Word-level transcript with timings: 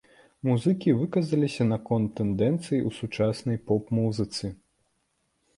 Музыкі 0.47 0.93
выказаліся 1.01 1.67
наконт 1.73 2.09
тэндэнцый 2.21 2.79
у 2.87 2.97
сучаснай 3.01 3.57
поп-музыцы. 3.69 4.45